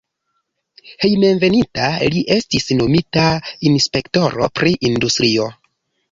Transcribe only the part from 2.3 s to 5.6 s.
estis nomita inspektoro pri industrio.